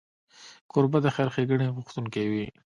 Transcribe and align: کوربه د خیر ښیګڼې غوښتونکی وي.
کوربه 0.71 0.99
د 1.03 1.07
خیر 1.15 1.29
ښیګڼې 1.35 1.67
غوښتونکی 1.75 2.25
وي. 2.31 2.45